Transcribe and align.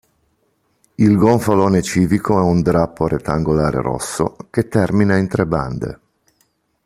Il 0.95 1.15
gonfalone 1.15 1.83
civico 1.83 2.39
è 2.39 2.41
un 2.41 2.63
drappo 2.63 3.05
rettangolare 3.07 3.83
rosso 3.83 4.35
che 4.49 4.67
termina 4.67 5.15
in 5.17 5.27
tre 5.27 5.45
bande. 5.45 5.99